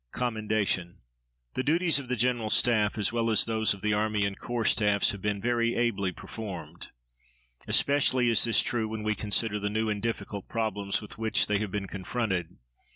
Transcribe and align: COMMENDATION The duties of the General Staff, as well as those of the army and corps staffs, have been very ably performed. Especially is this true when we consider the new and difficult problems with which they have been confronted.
COMMENDATION 0.13 0.97
The 1.53 1.61
duties 1.61 1.99
of 1.99 2.07
the 2.07 2.15
General 2.15 2.49
Staff, 2.49 2.97
as 2.97 3.13
well 3.13 3.29
as 3.29 3.45
those 3.45 3.75
of 3.75 3.81
the 3.81 3.93
army 3.93 4.25
and 4.25 4.35
corps 4.35 4.65
staffs, 4.65 5.11
have 5.11 5.21
been 5.21 5.39
very 5.39 5.75
ably 5.75 6.11
performed. 6.11 6.87
Especially 7.67 8.27
is 8.27 8.43
this 8.43 8.63
true 8.63 8.87
when 8.87 9.03
we 9.03 9.13
consider 9.13 9.59
the 9.59 9.69
new 9.69 9.91
and 9.91 10.01
difficult 10.01 10.47
problems 10.49 11.03
with 11.03 11.19
which 11.19 11.45
they 11.45 11.59
have 11.59 11.69
been 11.69 11.87
confronted. 11.87 12.57